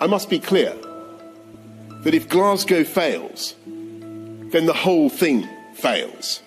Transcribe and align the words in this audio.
I 0.00 0.06
must 0.08 0.30
be 0.30 0.38
clear 0.38 0.74
that 2.04 2.14
if 2.14 2.26
Glasgow 2.30 2.84
fails, 2.84 3.54
then 3.66 4.64
the 4.64 4.72
whole 4.72 5.10
thing 5.10 5.46
fails. 5.74 6.40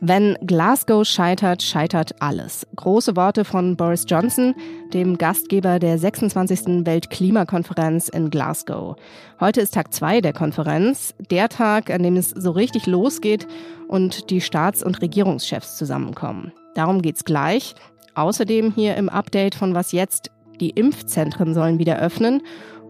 Wenn 0.00 0.38
Glasgow 0.46 1.04
scheitert, 1.04 1.60
scheitert 1.60 2.14
alles. 2.20 2.64
Große 2.76 3.16
Worte 3.16 3.44
von 3.44 3.76
Boris 3.76 4.04
Johnson, 4.06 4.54
dem 4.94 5.18
Gastgeber 5.18 5.80
der 5.80 5.98
26. 5.98 6.86
Weltklimakonferenz 6.86 8.08
in 8.08 8.30
Glasgow. 8.30 8.94
Heute 9.40 9.60
ist 9.60 9.74
Tag 9.74 9.92
zwei 9.92 10.20
der 10.20 10.32
Konferenz, 10.32 11.14
der 11.32 11.48
Tag, 11.48 11.90
an 11.90 12.04
dem 12.04 12.16
es 12.16 12.30
so 12.30 12.52
richtig 12.52 12.86
losgeht 12.86 13.48
und 13.88 14.30
die 14.30 14.40
Staats- 14.40 14.84
und 14.84 15.02
Regierungschefs 15.02 15.76
zusammenkommen. 15.76 16.52
Darum 16.76 17.02
geht's 17.02 17.24
gleich. 17.24 17.74
Außerdem 18.14 18.72
hier 18.72 18.94
im 18.96 19.08
Update 19.08 19.56
von 19.56 19.74
Was 19.74 19.90
jetzt? 19.90 20.30
Die 20.60 20.70
Impfzentren 20.70 21.54
sollen 21.54 21.80
wieder 21.80 21.98
öffnen 21.98 22.42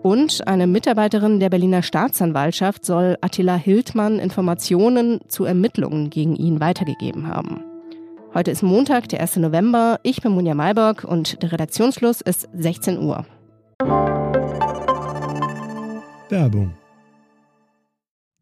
und 0.02 0.46
eine 0.46 0.66
Mitarbeiterin 0.66 1.40
der 1.40 1.50
Berliner 1.50 1.82
Staatsanwaltschaft 1.82 2.84
soll 2.84 3.16
Attila 3.20 3.56
Hildmann 3.56 4.18
Informationen 4.18 5.20
zu 5.28 5.44
Ermittlungen 5.44 6.10
gegen 6.10 6.36
ihn 6.36 6.60
weitergegeben 6.60 7.26
haben. 7.26 7.62
Heute 8.34 8.50
ist 8.50 8.62
Montag, 8.62 9.08
der 9.08 9.20
1. 9.20 9.36
November. 9.36 9.98
Ich 10.02 10.20
bin 10.20 10.32
Munja 10.32 10.54
Malborg 10.54 11.04
und 11.04 11.42
der 11.42 11.52
Redaktionsschluss 11.52 12.20
ist 12.20 12.48
16 12.52 12.98
Uhr. 12.98 13.26
Werbung. 16.28 16.74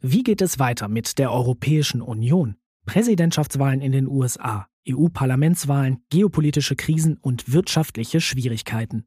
Wie 0.01 0.23
geht 0.23 0.43
es 0.43 0.59
weiter 0.59 0.89
mit 0.89 1.19
der 1.19 1.33
Europäischen 1.33 2.03
Union? 2.03 2.57
Präsidentschaftswahlen 2.85 3.81
in 3.81 3.93
den 3.93 4.07
USA, 4.07 4.67
EU-Parlamentswahlen, 4.89 5.99
geopolitische 6.11 6.77
Krisen 6.77 7.17
und 7.21 7.53
wirtschaftliche 7.53 8.21
Schwierigkeiten. 8.21 9.07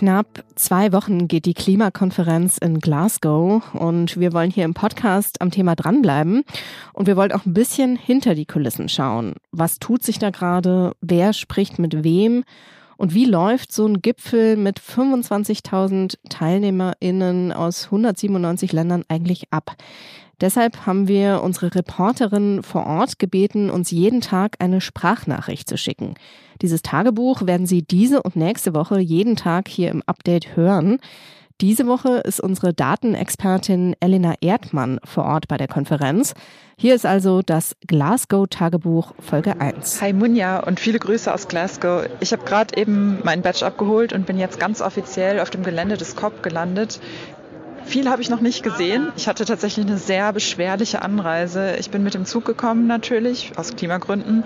Knapp 0.00 0.44
zwei 0.54 0.94
Wochen 0.94 1.28
geht 1.28 1.44
die 1.44 1.52
Klimakonferenz 1.52 2.56
in 2.56 2.78
Glasgow 2.80 3.62
und 3.74 4.18
wir 4.18 4.32
wollen 4.32 4.50
hier 4.50 4.64
im 4.64 4.72
Podcast 4.72 5.42
am 5.42 5.50
Thema 5.50 5.76
dranbleiben 5.76 6.42
und 6.94 7.06
wir 7.06 7.18
wollen 7.18 7.32
auch 7.32 7.44
ein 7.44 7.52
bisschen 7.52 7.96
hinter 7.96 8.34
die 8.34 8.46
Kulissen 8.46 8.88
schauen. 8.88 9.34
Was 9.52 9.78
tut 9.78 10.02
sich 10.02 10.18
da 10.18 10.30
gerade? 10.30 10.94
Wer 11.02 11.34
spricht 11.34 11.78
mit 11.78 12.02
wem? 12.02 12.44
Und 12.96 13.12
wie 13.12 13.26
läuft 13.26 13.72
so 13.72 13.84
ein 13.84 14.00
Gipfel 14.00 14.56
mit 14.56 14.80
25.000 14.80 16.14
TeilnehmerInnen 16.30 17.52
aus 17.52 17.84
197 17.84 18.72
Ländern 18.72 19.04
eigentlich 19.08 19.52
ab? 19.52 19.76
Deshalb 20.40 20.86
haben 20.86 21.06
wir 21.06 21.42
unsere 21.42 21.74
Reporterin 21.74 22.62
vor 22.62 22.86
Ort 22.86 23.18
gebeten, 23.18 23.68
uns 23.70 23.90
jeden 23.90 24.20
Tag 24.20 24.56
eine 24.58 24.80
Sprachnachricht 24.80 25.68
zu 25.68 25.76
schicken. 25.76 26.14
Dieses 26.62 26.82
Tagebuch 26.82 27.46
werden 27.46 27.66
Sie 27.66 27.82
diese 27.82 28.22
und 28.22 28.36
nächste 28.36 28.74
Woche 28.74 29.00
jeden 29.00 29.36
Tag 29.36 29.68
hier 29.68 29.90
im 29.90 30.02
Update 30.06 30.56
hören. 30.56 30.98
Diese 31.60 31.86
Woche 31.86 32.22
ist 32.24 32.40
unsere 32.40 32.72
Datenexpertin 32.72 33.94
Elena 34.00 34.32
Erdmann 34.40 34.98
vor 35.04 35.26
Ort 35.26 35.46
bei 35.46 35.58
der 35.58 35.68
Konferenz. 35.68 36.32
Hier 36.78 36.94
ist 36.94 37.04
also 37.04 37.42
das 37.42 37.76
Glasgow-Tagebuch 37.86 39.12
Folge 39.20 39.60
1. 39.60 40.00
Hi 40.00 40.14
Munja 40.14 40.60
und 40.60 40.80
viele 40.80 40.98
Grüße 40.98 41.32
aus 41.32 41.48
Glasgow. 41.48 42.06
Ich 42.20 42.32
habe 42.32 42.46
gerade 42.46 42.78
eben 42.78 43.18
meinen 43.24 43.42
Badge 43.42 43.66
abgeholt 43.66 44.14
und 44.14 44.24
bin 44.24 44.38
jetzt 44.38 44.58
ganz 44.58 44.80
offiziell 44.80 45.38
auf 45.38 45.50
dem 45.50 45.62
Gelände 45.62 45.98
des 45.98 46.16
COP 46.16 46.42
gelandet. 46.42 46.98
Viel 47.84 48.08
habe 48.08 48.22
ich 48.22 48.30
noch 48.30 48.40
nicht 48.40 48.62
gesehen. 48.62 49.12
Ich 49.16 49.26
hatte 49.26 49.44
tatsächlich 49.44 49.86
eine 49.86 49.96
sehr 49.96 50.32
beschwerliche 50.32 51.02
Anreise. 51.02 51.76
Ich 51.78 51.90
bin 51.90 52.02
mit 52.02 52.14
dem 52.14 52.24
Zug 52.24 52.44
gekommen 52.44 52.86
natürlich, 52.86 53.52
aus 53.56 53.74
Klimagründen. 53.74 54.44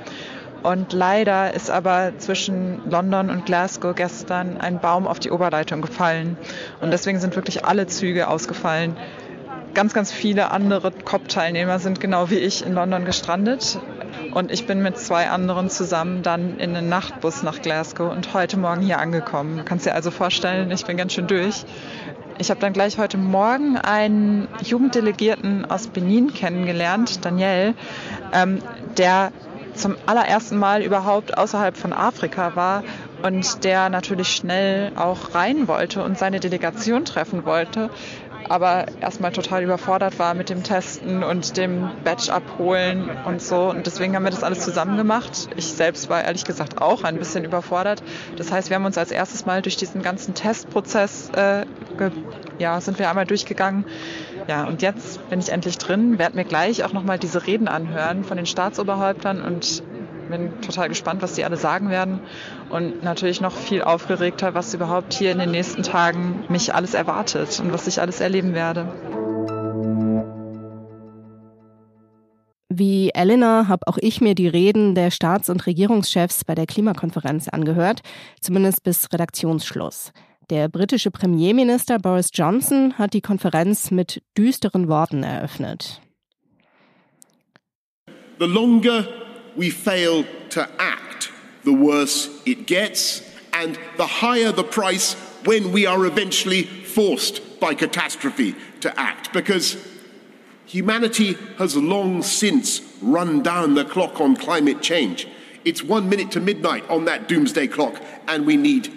Und 0.63 0.95
leider 0.95 1.53
ist 1.53 1.71
aber 1.71 2.13
zwischen 2.17 2.81
London 2.89 3.29
und 3.29 3.45
Glasgow 3.45 3.95
gestern 3.95 4.57
ein 4.57 4.81
Baum 4.81 5.07
auf 5.07 5.19
die 5.19 5.31
Oberleitung 5.31 5.83
gefallen. 5.83 6.39
Und 6.81 6.91
deswegen 6.91 7.21
sind 7.21 7.37
wirklich 7.37 7.67
alle 7.67 7.87
Züge 7.87 8.29
ausgefallen. 8.29 8.97
Ganz, 9.75 9.93
ganz 9.93 10.13
viele 10.13 10.53
andere 10.53 10.93
COP-Teilnehmer 10.93 11.81
sind 11.81 12.01
genau 12.01 12.31
wie 12.31 12.37
ich 12.37 12.65
in 12.65 12.75
London 12.75 13.05
gestrandet. 13.05 13.81
Und 14.33 14.53
ich 14.53 14.67
bin 14.67 14.83
mit 14.83 14.97
zwei 14.99 15.29
anderen 15.31 15.69
zusammen 15.69 16.23
dann 16.23 16.59
in 16.59 16.77
einen 16.77 16.89
Nachtbus 16.89 17.43
nach 17.43 17.61
Glasgow 17.61 18.13
und 18.13 18.35
heute 18.35 18.57
Morgen 18.57 18.83
hier 18.83 19.01
angekommen. 19.01 19.57
Du 19.57 19.65
kannst 19.65 19.85
dir 19.85 19.97
also 19.97 20.13
vorstellen, 20.13 20.71
ich 20.71 20.85
bin 20.85 20.97
ganz 20.97 21.13
schön 21.13 21.27
durch. 21.27 21.65
Ich 22.39 22.51
habe 22.51 22.61
dann 22.61 22.73
gleich 22.73 22.99
heute 22.99 23.17
Morgen 23.17 23.77
einen 23.77 24.47
Jugenddelegierten 24.63 25.69
aus 25.69 25.89
Benin 25.89 26.33
kennengelernt, 26.33 27.25
Daniel, 27.25 27.75
ähm, 28.33 28.61
der 28.97 29.33
zum 29.75 29.97
allerersten 30.07 30.57
Mal 30.57 30.83
überhaupt 30.83 31.37
außerhalb 31.37 31.77
von 31.77 31.93
Afrika 31.93 32.55
war 32.55 32.85
und 33.25 33.65
der 33.65 33.89
natürlich 33.89 34.29
schnell 34.29 34.93
auch 34.97 35.35
rein 35.35 35.67
wollte 35.67 36.05
und 36.05 36.19
seine 36.19 36.41
Delegation 36.41 37.05
treffen 37.05 37.45
wollte 37.45 37.91
aber 38.49 38.87
erstmal 39.01 39.33
total 39.33 39.63
überfordert 39.63 40.19
war 40.19 40.35
mit 40.35 40.51
dem 40.51 40.63
Testen 40.63 41.23
und 41.23 41.57
dem 41.57 41.91
Badge 42.05 42.33
abholen 42.33 43.11
und 43.25 43.41
so. 43.41 43.71
Und 43.71 43.87
deswegen 43.87 44.15
haben 44.15 44.25
wir 44.25 44.31
das 44.31 44.43
alles 44.43 44.61
zusammen 44.61 44.97
gemacht. 44.97 45.49
Ich 45.57 45.67
selbst 45.67 46.09
war 46.09 46.23
ehrlich 46.25 46.45
gesagt 46.45 46.81
auch 46.81 47.05
ein 47.05 47.19
bisschen 47.19 47.45
überfordert. 47.45 48.03
Das 48.37 48.53
heißt, 48.53 48.71
wir 48.71 48.77
haben 48.77 48.85
uns 48.85 48.99
als 48.99 49.11
erstes 49.11 49.47
mal 49.47 49.63
durch 49.63 49.77
diesen 49.77 50.03
ganzen 50.03 50.35
Testprozess, 50.35 51.31
äh, 51.31 51.65
ja, 52.59 52.81
sind 52.81 52.99
wir 52.99 53.09
einmal 53.09 53.27
durchgegangen. 53.27 53.85
Ja, 54.47 54.65
und 54.65 54.83
jetzt 54.83 55.29
bin 55.31 55.39
ich 55.39 55.51
endlich 55.51 55.79
drin, 55.79 56.19
werde 56.19 56.37
mir 56.37 56.45
gleich 56.45 56.85
auch 56.85 56.93
nochmal 56.93 57.19
diese 57.19 57.47
Reden 57.47 57.67
anhören 57.67 58.25
von 58.25 58.37
den 58.37 58.47
Staatsoberhäuptern 58.47 59.41
und 59.41 59.83
bin 60.29 60.61
total 60.61 60.89
gespannt, 60.89 61.23
was 61.23 61.35
die 61.35 61.45
alle 61.45 61.57
sagen 61.57 61.91
werden 61.91 62.21
und 62.71 63.03
natürlich 63.03 63.41
noch 63.41 63.57
viel 63.57 63.83
aufgeregter, 63.83 64.55
was 64.55 64.75
überhaupt 64.75 65.15
hier 65.15 65.33
in 65.33 65.39
den 65.39 65.51
nächsten 65.51 65.83
Tagen 65.83 66.45
mich 66.49 66.75
alles 66.75 66.95
erwartet 66.95 67.61
und 67.61 67.73
was 67.73 67.87
ich 67.87 68.01
alles 68.01 68.21
erleben 68.21 68.55
werde. 68.55 68.89
Wie 72.77 73.11
Elena 73.15 73.69
habe 73.69 73.87
auch 73.87 73.99
ich 74.01 74.21
mir 74.21 74.35
die 74.35 74.49
Reden 74.49 74.97
der 74.97 75.13
Staats- 75.13 75.49
und 75.49 75.65
Regierungschefs 75.65 76.45
bei 76.45 76.57
der 76.57 76.67
Klimakonferenz 76.67 77.49
angehört, 77.49 78.01
zumindest 78.41 78.83
bis 78.83 79.13
Redaktionsschluss. 79.13 80.13
Der 80.51 80.69
britische 80.69 81.11
Premierminister 81.11 81.99
Boris 81.99 82.31
Johnson 82.35 82.99
hat 82.99 83.15
die 83.15 83.21
Konferenz 83.21 83.91
mit 83.91 84.23
düsteren 84.37 84.89
Worten 84.89 85.23
eröffnet. 85.23 86.01
The 88.41 88.47
longer 88.47 89.07
we 89.57 89.71
fail 89.71 90.25
to 90.51 90.69
act, 90.79 91.31
the 91.65 91.73
worse 91.73 92.29
it 92.45 92.67
gets, 92.67 93.23
and 93.53 93.79
the 93.97 94.07
higher 94.07 94.53
the 94.53 94.65
price 94.65 95.15
when 95.45 95.73
we 95.73 95.87
are 95.87 96.07
eventually 96.07 96.63
forced 96.63 97.61
by 97.61 97.75
catastrophe 97.75 98.55
to 98.81 98.99
act. 98.99 99.33
Because 99.33 99.77
humanity 100.67 101.37
has 101.59 101.77
long 101.77 102.23
since 102.23 102.81
run 103.01 103.43
down 103.43 103.75
the 103.75 103.85
clock 103.85 104.21
on 104.21 104.37
climate 104.37 104.83
change. 104.83 105.29
It's 105.65 105.83
one 105.83 106.09
minute 106.09 106.31
to 106.33 106.41
midnight 106.41 106.89
on 106.91 107.05
that 107.07 107.29
doomsday 107.29 107.69
clock, 107.69 108.03
and 108.27 108.45
we 108.45 108.57
need 108.57 108.93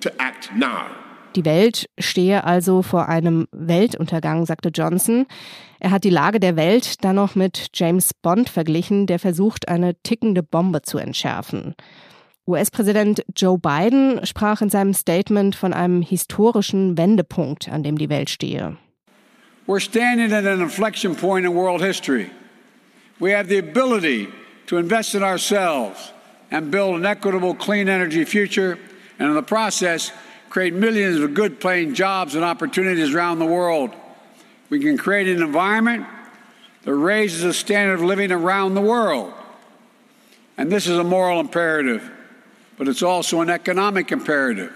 to 0.00 0.22
act 0.22 0.52
now. 0.54 0.96
Die 1.36 1.44
Welt 1.44 1.88
stehe 1.98 2.44
also 2.44 2.82
vor 2.82 3.08
einem 3.08 3.46
Weltuntergang, 3.52 4.46
sagte 4.46 4.70
Johnson. 4.70 5.26
Er 5.78 5.90
hat 5.90 6.04
die 6.04 6.10
Lage 6.10 6.40
der 6.40 6.56
Welt 6.56 7.04
dann 7.04 7.16
noch 7.16 7.34
mit 7.34 7.68
James 7.74 8.12
Bond 8.14 8.48
verglichen, 8.48 9.06
der 9.06 9.18
versucht, 9.18 9.68
eine 9.68 9.94
tickende 10.02 10.42
Bombe 10.42 10.82
zu 10.82 10.98
entschärfen. 10.98 11.74
US-Präsident 12.46 13.22
Joe 13.36 13.58
Biden 13.58 14.24
sprach 14.24 14.62
in 14.62 14.70
seinem 14.70 14.94
Statement 14.94 15.54
von 15.54 15.74
einem 15.74 16.00
historischen 16.00 16.96
Wendepunkt, 16.96 17.68
an 17.68 17.82
dem 17.82 17.98
die 17.98 18.08
Welt 18.08 18.30
stehe. 18.30 18.78
We're 19.66 19.80
standing 19.80 20.32
at 20.32 20.46
an 20.46 20.62
inflection 20.62 21.14
point 21.14 21.44
in 21.44 21.54
world 21.54 21.82
history. 21.82 22.30
We 23.20 23.36
have 23.36 23.48
the 23.50 23.58
ability 23.58 24.28
to 24.66 24.78
invest 24.78 25.14
in 25.14 25.22
ourselves 25.22 26.14
and 26.50 26.70
build 26.70 26.94
an 26.94 27.04
equitable 27.04 27.54
clean 27.54 27.86
energy 27.86 28.24
future 28.24 28.78
and 29.18 29.28
in 29.28 29.34
the 29.34 29.42
process 29.42 30.10
create 30.48 30.74
millions 30.74 31.20
of 31.20 31.34
good 31.34 31.60
paying 31.60 31.94
jobs 31.94 32.34
and 32.34 32.44
opportunities 32.44 33.14
around 33.14 33.38
the 33.38 33.46
world. 33.46 33.90
We 34.70 34.80
can 34.80 34.96
create 34.98 35.28
an 35.28 35.42
environment 35.42 36.06
that 36.82 36.94
raises 36.94 37.42
the 37.42 37.52
standard 37.52 37.94
of 37.94 38.02
living 38.02 38.32
around 38.32 38.74
the 38.74 38.80
world. 38.80 39.32
And 40.56 40.70
this 40.70 40.86
is 40.86 40.98
a 40.98 41.04
moral 41.04 41.40
imperative, 41.40 42.10
but 42.76 42.88
it's 42.88 43.02
also 43.02 43.40
an 43.40 43.50
economic 43.50 44.10
imperative. 44.10 44.72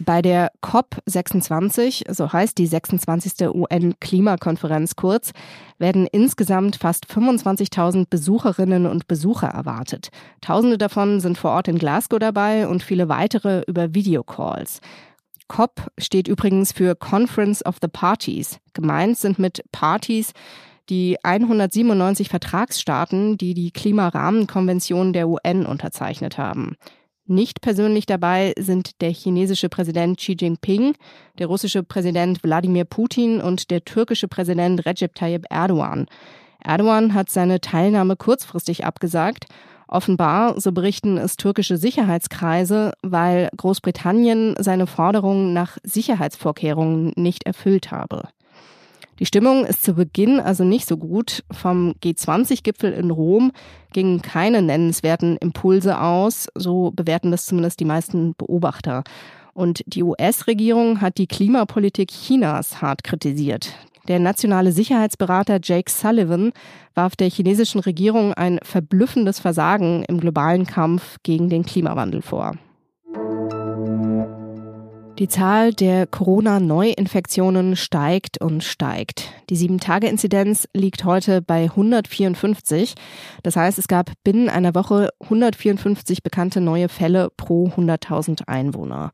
Bei 0.00 0.22
der 0.22 0.52
COP26, 0.62 2.12
so 2.12 2.32
heißt 2.32 2.56
die 2.56 2.68
26. 2.68 3.48
UN-Klimakonferenz 3.48 4.94
kurz, 4.94 5.32
werden 5.78 6.06
insgesamt 6.06 6.76
fast 6.76 7.06
25.000 7.06 8.06
Besucherinnen 8.08 8.86
und 8.86 9.08
Besucher 9.08 9.48
erwartet. 9.48 10.10
Tausende 10.40 10.78
davon 10.78 11.18
sind 11.18 11.36
vor 11.36 11.50
Ort 11.50 11.66
in 11.66 11.78
Glasgow 11.78 12.20
dabei 12.20 12.68
und 12.68 12.84
viele 12.84 13.08
weitere 13.08 13.62
über 13.66 13.92
Videocalls. 13.92 14.80
COP 15.48 15.90
steht 15.98 16.28
übrigens 16.28 16.72
für 16.72 16.94
Conference 16.94 17.64
of 17.64 17.78
the 17.82 17.88
Parties. 17.88 18.60
Gemeint 18.74 19.18
sind 19.18 19.40
mit 19.40 19.64
Parties 19.72 20.32
die 20.90 21.16
197 21.22 22.28
Vertragsstaaten, 22.28 23.36
die 23.36 23.54
die 23.54 23.72
Klimarahmenkonvention 23.72 25.12
der 25.12 25.28
UN 25.28 25.66
unterzeichnet 25.66 26.38
haben. 26.38 26.76
Nicht 27.30 27.60
persönlich 27.60 28.06
dabei 28.06 28.54
sind 28.58 29.02
der 29.02 29.10
chinesische 29.10 29.68
Präsident 29.68 30.16
Xi 30.16 30.34
Jinping, 30.40 30.94
der 31.38 31.46
russische 31.46 31.82
Präsident 31.82 32.42
Wladimir 32.42 32.86
Putin 32.86 33.42
und 33.42 33.70
der 33.70 33.84
türkische 33.84 34.28
Präsident 34.28 34.86
Recep 34.86 35.14
Tayyip 35.14 35.44
Erdogan. 35.50 36.06
Erdogan 36.64 37.12
hat 37.12 37.28
seine 37.28 37.60
Teilnahme 37.60 38.16
kurzfristig 38.16 38.86
abgesagt. 38.86 39.44
Offenbar, 39.88 40.58
so 40.58 40.72
berichten 40.72 41.18
es 41.18 41.36
türkische 41.36 41.76
Sicherheitskreise, 41.76 42.92
weil 43.02 43.50
Großbritannien 43.58 44.54
seine 44.58 44.86
Forderungen 44.86 45.52
nach 45.52 45.76
Sicherheitsvorkehrungen 45.82 47.12
nicht 47.14 47.44
erfüllt 47.44 47.90
habe. 47.90 48.28
Die 49.18 49.26
Stimmung 49.26 49.64
ist 49.64 49.82
zu 49.82 49.94
Beginn 49.94 50.38
also 50.38 50.62
nicht 50.64 50.86
so 50.86 50.96
gut. 50.96 51.42
Vom 51.50 51.94
G20-Gipfel 52.02 52.92
in 52.92 53.10
Rom 53.10 53.50
gingen 53.92 54.22
keine 54.22 54.62
nennenswerten 54.62 55.36
Impulse 55.38 56.00
aus, 56.00 56.46
so 56.54 56.92
bewerten 56.92 57.32
das 57.32 57.46
zumindest 57.46 57.80
die 57.80 57.84
meisten 57.84 58.34
Beobachter. 58.34 59.02
Und 59.54 59.82
die 59.86 60.04
US-Regierung 60.04 61.00
hat 61.00 61.18
die 61.18 61.26
Klimapolitik 61.26 62.10
Chinas 62.10 62.80
hart 62.80 63.02
kritisiert. 63.02 63.74
Der 64.06 64.20
nationale 64.20 64.70
Sicherheitsberater 64.70 65.58
Jake 65.62 65.90
Sullivan 65.90 66.52
warf 66.94 67.16
der 67.16 67.28
chinesischen 67.28 67.80
Regierung 67.80 68.32
ein 68.34 68.60
verblüffendes 68.62 69.40
Versagen 69.40 70.04
im 70.04 70.20
globalen 70.20 70.64
Kampf 70.64 71.16
gegen 71.24 71.50
den 71.50 71.64
Klimawandel 71.64 72.22
vor. 72.22 72.56
Die 75.18 75.26
Zahl 75.26 75.72
der 75.72 76.06
Corona-Neuinfektionen 76.06 77.74
steigt 77.74 78.40
und 78.40 78.62
steigt. 78.62 79.32
Die 79.50 79.56
Sieben-Tage-Inzidenz 79.56 80.68
liegt 80.72 81.04
heute 81.04 81.42
bei 81.42 81.64
154. 81.64 82.94
Das 83.42 83.56
heißt, 83.56 83.80
es 83.80 83.88
gab 83.88 84.12
binnen 84.22 84.48
einer 84.48 84.76
Woche 84.76 85.08
154 85.22 86.22
bekannte 86.22 86.60
neue 86.60 86.88
Fälle 86.88 87.30
pro 87.36 87.66
100.000 87.66 88.46
Einwohner. 88.46 89.10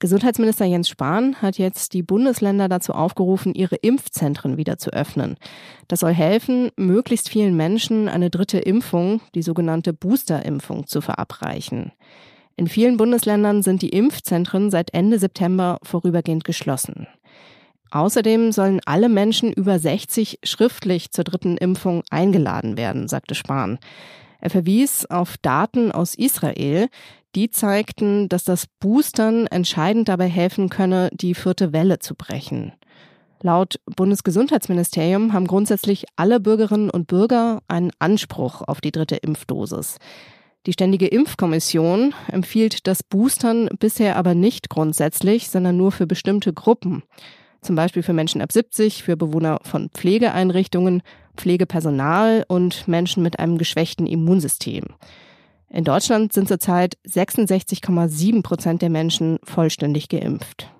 Gesundheitsminister 0.00 0.64
Jens 0.64 0.88
Spahn 0.88 1.36
hat 1.40 1.56
jetzt 1.56 1.92
die 1.92 2.02
Bundesländer 2.02 2.68
dazu 2.68 2.92
aufgerufen, 2.92 3.54
ihre 3.54 3.76
Impfzentren 3.76 4.56
wieder 4.56 4.76
zu 4.78 4.92
öffnen. 4.92 5.36
Das 5.86 6.00
soll 6.00 6.14
helfen, 6.14 6.72
möglichst 6.76 7.28
vielen 7.28 7.56
Menschen 7.56 8.08
eine 8.08 8.28
dritte 8.28 8.58
Impfung, 8.58 9.20
die 9.36 9.42
sogenannte 9.42 9.92
Booster-Impfung, 9.92 10.88
zu 10.88 11.00
verabreichen. 11.00 11.92
In 12.56 12.68
vielen 12.68 12.96
Bundesländern 12.96 13.62
sind 13.62 13.82
die 13.82 13.88
Impfzentren 13.88 14.70
seit 14.70 14.94
Ende 14.94 15.18
September 15.18 15.78
vorübergehend 15.82 16.44
geschlossen. 16.44 17.08
Außerdem 17.90 18.52
sollen 18.52 18.80
alle 18.86 19.08
Menschen 19.08 19.52
über 19.52 19.78
60 19.78 20.40
schriftlich 20.42 21.10
zur 21.10 21.24
dritten 21.24 21.56
Impfung 21.56 22.02
eingeladen 22.10 22.76
werden, 22.76 23.08
sagte 23.08 23.34
Spahn. 23.34 23.78
Er 24.40 24.50
verwies 24.50 25.06
auf 25.06 25.36
Daten 25.38 25.92
aus 25.92 26.14
Israel, 26.14 26.88
die 27.34 27.50
zeigten, 27.50 28.28
dass 28.28 28.44
das 28.44 28.66
Boostern 28.80 29.46
entscheidend 29.46 30.08
dabei 30.08 30.28
helfen 30.28 30.68
könne, 30.68 31.08
die 31.12 31.34
vierte 31.34 31.72
Welle 31.72 31.98
zu 31.98 32.14
brechen. 32.14 32.72
Laut 33.42 33.80
Bundesgesundheitsministerium 33.96 35.32
haben 35.32 35.46
grundsätzlich 35.46 36.06
alle 36.16 36.40
Bürgerinnen 36.40 36.90
und 36.90 37.06
Bürger 37.06 37.62
einen 37.68 37.90
Anspruch 37.98 38.62
auf 38.62 38.80
die 38.80 38.92
dritte 38.92 39.16
Impfdosis. 39.16 39.98
Die 40.66 40.72
Ständige 40.72 41.06
Impfkommission 41.06 42.14
empfiehlt 42.28 42.86
das 42.86 43.02
Boostern 43.02 43.68
bisher 43.78 44.16
aber 44.16 44.34
nicht 44.34 44.70
grundsätzlich, 44.70 45.50
sondern 45.50 45.76
nur 45.76 45.92
für 45.92 46.06
bestimmte 46.06 46.54
Gruppen. 46.54 47.02
Zum 47.60 47.76
Beispiel 47.76 48.02
für 48.02 48.14
Menschen 48.14 48.40
ab 48.40 48.50
70, 48.50 49.02
für 49.02 49.16
Bewohner 49.16 49.60
von 49.62 49.90
Pflegeeinrichtungen, 49.90 51.02
Pflegepersonal 51.36 52.44
und 52.48 52.88
Menschen 52.88 53.22
mit 53.22 53.38
einem 53.38 53.58
geschwächten 53.58 54.06
Immunsystem. 54.06 54.84
In 55.68 55.84
Deutschland 55.84 56.32
sind 56.32 56.48
zurzeit 56.48 56.96
66,7 57.06 58.42
Prozent 58.42 58.80
der 58.80 58.90
Menschen 58.90 59.38
vollständig 59.44 60.08
geimpft. 60.08 60.73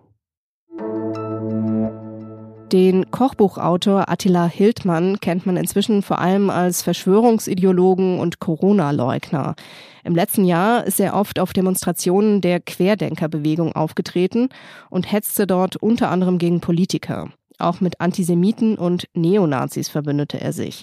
Den 2.75 3.09
Kochbuchautor 3.13 4.09
Attila 4.09 4.47
Hildmann 4.47 5.21
kennt 5.21 5.47
man 5.47 5.57
inzwischen 5.57 6.03
vor 6.03 6.19
allem 6.19 6.51
als 6.51 6.83
Verschwörungsideologen 6.83 8.19
und 8.19 8.41
Corona-Leugner. 8.41 9.55
Im 10.03 10.17
letzten 10.17 10.45
Jahr 10.45 10.85
ist 10.85 10.99
er 10.99 11.15
oft 11.15 11.39
auf 11.39 11.53
Demonstrationen 11.53 12.41
der 12.41 12.59
Querdenkerbewegung 12.59 13.77
aufgetreten 13.77 14.49
und 14.91 15.13
hetzte 15.13 15.47
dort 15.47 15.77
unter 15.77 16.11
anderem 16.11 16.39
gegen 16.39 16.59
Politiker. 16.61 17.31
Auch 17.61 17.81
mit 17.81 18.01
Antisemiten 18.01 18.77
und 18.77 19.07
Neonazis 19.15 19.89
verbündete 19.89 20.41
er 20.41 20.53
sich. 20.53 20.83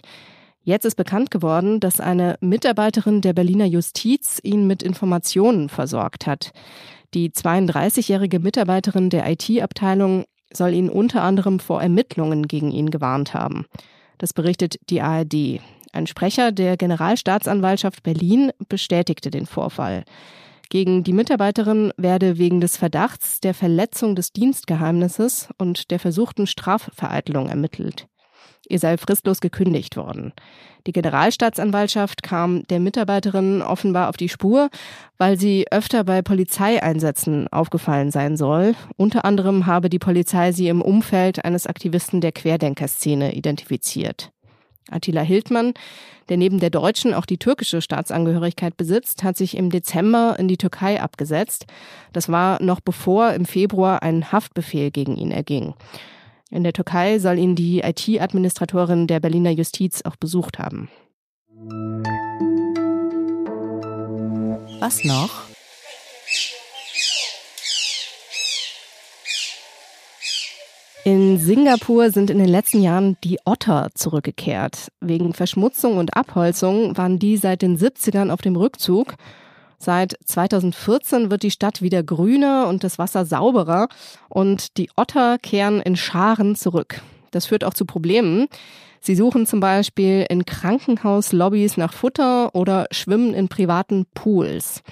Jetzt 0.64 0.86
ist 0.86 0.96
bekannt 0.96 1.30
geworden, 1.30 1.82
dass 1.82 2.00
eine 2.00 2.38
Mitarbeiterin 2.40 3.20
der 3.20 3.34
Berliner 3.34 3.66
Justiz 3.66 4.40
ihn 4.42 4.66
mit 4.66 4.82
Informationen 4.82 5.68
versorgt 5.68 6.26
hat. 6.26 6.54
Die 7.14 7.32
32-jährige 7.32 8.40
Mitarbeiterin 8.40 9.10
der 9.10 9.30
IT-Abteilung 9.30 10.24
soll 10.54 10.74
ihn 10.74 10.90
unter 10.90 11.24
anderem 11.24 11.60
vor 11.60 11.82
Ermittlungen 11.82 12.48
gegen 12.48 12.72
ihn 12.72 12.92
gewarnt 12.92 13.34
haben. 13.34 13.66
Das 14.18 14.34
berichtet 14.34 14.80
die 14.90 15.02
ARD. 15.02 15.60
Ein 15.94 16.08
Sprecher 16.08 16.52
der 16.52 16.78
Generalstaatsanwaltschaft 16.78 18.04
Berlin 18.04 18.52
bestätigte 18.70 19.32
den 19.32 19.46
Vorfall. 19.46 20.04
Gegen 20.70 21.04
die 21.04 21.12
Mitarbeiterin 21.12 21.92
werde 21.98 22.38
wegen 22.38 22.62
des 22.62 22.78
Verdachts 22.78 23.42
der 23.42 23.54
Verletzung 23.54 24.16
des 24.16 24.32
Dienstgeheimnisses 24.32 25.50
und 25.58 25.92
der 25.92 26.00
versuchten 26.00 26.48
Strafvereitelung 26.48 27.50
ermittelt. 27.50 28.08
Ihr 28.68 28.80
sei 28.80 28.98
fristlos 28.98 29.42
gekündigt 29.42 29.98
worden. 29.98 30.34
Die 30.88 30.92
Generalstaatsanwaltschaft 30.92 32.24
kam 32.24 32.64
der 32.70 32.80
Mitarbeiterin 32.80 33.62
offenbar 33.62 34.10
auf 34.10 34.18
die 34.18 34.30
Spur, 34.30 34.70
weil 35.18 35.40
sie 35.40 35.66
öfter 35.70 36.04
bei 36.04 36.22
Polizeieinsätzen 36.22 37.48
aufgefallen 37.50 38.12
sein 38.12 38.38
soll. 38.38 38.76
Unter 38.98 39.26
anderem 39.26 39.68
habe 39.68 39.90
die 39.90 40.00
Polizei 40.00 40.52
sie 40.52 40.68
im 40.70 40.82
Umfeld 40.82 41.44
eines 41.46 41.68
Aktivisten 41.68 42.22
der 42.22 42.32
Querdenkerszene 42.32 43.36
identifiziert. 43.36 44.32
Attila 44.90 45.22
Hildmann, 45.22 45.74
der 46.30 46.38
neben 46.38 46.60
der 46.60 46.70
deutschen 46.70 47.14
auch 47.14 47.26
die 47.26 47.38
türkische 47.38 47.82
Staatsangehörigkeit 47.82 48.78
besitzt, 48.78 49.24
hat 49.24 49.38
sich 49.38 49.56
im 49.56 49.70
Dezember 49.70 50.36
in 50.40 50.48
die 50.48 50.58
Türkei 50.58 51.02
abgesetzt. 51.02 51.66
Das 52.14 52.30
war 52.30 52.62
noch 52.62 52.80
bevor 52.80 53.34
im 53.34 53.46
Februar 53.46 54.02
ein 54.02 54.32
Haftbefehl 54.32 54.92
gegen 54.92 55.16
ihn 55.18 55.32
erging. 55.32 55.76
In 56.54 56.64
der 56.66 56.74
Türkei 56.74 57.18
soll 57.18 57.40
ihn 57.40 57.56
die 57.56 57.80
IT-Administratorin 57.80 59.08
der 59.08 59.22
Berliner 59.22 59.52
Justiz 59.52 60.02
auch 60.04 60.18
besucht 60.18 60.60
haben. 60.60 60.90
Was 64.82 65.06
noch? 65.06 65.44
In 71.06 71.40
Singapur 71.40 72.12
sind 72.12 72.30
in 72.30 72.38
den 72.38 72.50
letzten 72.50 72.84
Jahren 72.84 73.16
die 73.24 73.40
Otter 73.46 73.90
zurückgekehrt. 73.96 74.92
Wegen 75.00 75.34
Verschmutzung 75.34 75.98
und 75.98 76.18
Abholzung 76.18 76.98
waren 76.98 77.18
die 77.18 77.38
seit 77.38 77.62
den 77.62 77.78
70ern 77.78 78.30
auf 78.30 78.42
dem 78.42 78.58
Rückzug 78.58 79.16
Seit 79.84 80.16
2014 80.26 81.32
wird 81.32 81.42
die 81.42 81.50
Stadt 81.50 81.82
wieder 81.82 82.04
grüner 82.04 82.68
und 82.68 82.84
das 82.84 83.00
Wasser 83.00 83.26
sauberer 83.26 83.88
und 84.30 84.78
die 84.78 84.92
Otter 84.96 85.40
kehren 85.40 85.82
in 85.82 85.96
Scharen 85.96 86.56
zurück. 86.56 87.02
Das 87.32 87.48
führt 87.48 87.64
auch 87.64 87.74
zu 87.74 87.86
Problemen. 87.86 88.46
Sie 89.00 89.16
suchen 89.16 89.48
zum 89.48 89.60
Beispiel 89.60 90.28
in 90.30 90.46
Krankenhauslobbys 90.46 91.78
nach 91.78 91.94
Futter 91.94 92.54
oder 92.54 92.86
schwimmen 92.92 93.34
in 93.34 93.48
privaten 93.48 94.06
Pools. 94.14 94.84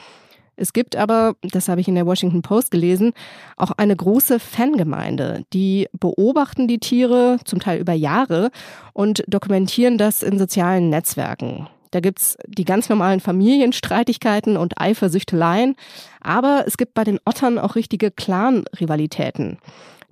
Es 0.55 0.73
gibt 0.73 0.95
aber, 0.95 1.35
das 1.43 1.69
habe 1.69 1.81
ich 1.81 1.87
in 1.87 1.93
der 1.93 2.07
Washington 2.07 2.41
Post 2.41 2.71
gelesen, 2.71 3.13
auch 3.57 3.69
eine 3.77 3.95
große 3.95 4.39
Fangemeinde. 4.39 5.43
Die 5.53 5.87
beobachten 5.99 6.67
die 6.67 6.79
Tiere 6.79 7.37
zum 7.45 7.59
Teil 7.59 7.79
über 7.79 7.93
Jahre 7.93 8.49
und 8.93 9.23
dokumentieren 9.27 9.99
das 9.99 10.23
in 10.23 10.39
sozialen 10.39 10.89
Netzwerken. 10.89 11.67
Da 11.91 11.99
gibt's 11.99 12.37
die 12.45 12.65
ganz 12.65 12.89
normalen 12.89 13.19
Familienstreitigkeiten 13.19 14.57
und 14.57 14.79
Eifersüchteleien. 14.79 15.75
Aber 16.21 16.63
es 16.67 16.77
gibt 16.77 16.93
bei 16.93 17.03
den 17.03 17.19
Ottern 17.25 17.57
auch 17.57 17.75
richtige 17.75 18.11
Clan-Rivalitäten. 18.11 19.57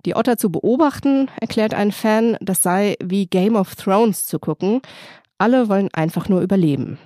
Die 0.06 0.16
Otter 0.16 0.38
zu 0.38 0.52
beobachten, 0.52 1.30
erklärt 1.40 1.74
ein 1.74 1.92
Fan, 1.92 2.38
das 2.40 2.64
sei 2.64 2.96
wie 3.04 3.26
Game 3.28 3.56
of 3.56 3.76
Thrones 3.76 4.26
zu 4.26 4.40
gucken. 4.40 4.82
Alle 5.38 5.70
wollen 5.70 5.90
einfach 5.94 6.30
nur 6.30 6.42
überleben. 6.42 6.98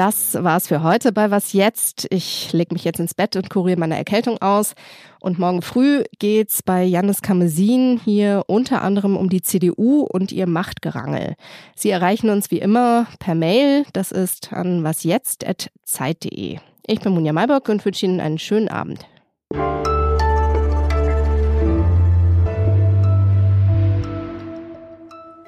Das 0.00 0.32
war's 0.32 0.66
für 0.66 0.82
heute 0.82 1.12
bei 1.12 1.30
Was 1.30 1.52
Jetzt. 1.52 2.06
Ich 2.08 2.54
leg 2.54 2.72
mich 2.72 2.84
jetzt 2.84 3.00
ins 3.00 3.12
Bett 3.12 3.36
und 3.36 3.50
kuriere 3.50 3.78
meine 3.78 3.98
Erkältung 3.98 4.40
aus. 4.40 4.72
Und 5.20 5.38
morgen 5.38 5.60
früh 5.60 6.04
geht's 6.18 6.62
bei 6.62 6.84
Jannis 6.84 7.20
Kamesin 7.20 8.00
hier 8.02 8.44
unter 8.46 8.80
anderem 8.80 9.14
um 9.14 9.28
die 9.28 9.42
CDU 9.42 10.06
und 10.10 10.32
ihr 10.32 10.46
Machtgerangel. 10.46 11.34
Sie 11.76 11.90
erreichen 11.90 12.30
uns 12.30 12.50
wie 12.50 12.60
immer 12.60 13.08
per 13.18 13.34
Mail. 13.34 13.84
Das 13.92 14.10
ist 14.10 14.54
an 14.54 14.84
wasjetzt.zeit.de. 14.84 16.56
Ich 16.86 17.00
bin 17.00 17.12
Munja 17.12 17.34
Maybock 17.34 17.68
und 17.68 17.84
wünsche 17.84 18.06
Ihnen 18.06 18.20
einen 18.20 18.38
schönen 18.38 18.70
Abend. 18.70 19.06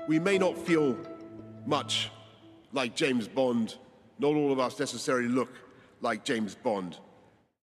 We 0.07 0.21
may 0.21 0.39
not 0.39 0.59
feel 0.59 0.95
much 1.65 2.11
like 2.75 2.93
James 2.95 3.27
Bond. 3.27 3.79
Not 4.19 4.35
all 4.35 4.53
of 4.53 4.59
us 4.59 4.79
necessarily 4.79 5.29
look 5.29 5.51
like 6.01 6.25
James 6.25 6.55
Bond. 6.55 6.99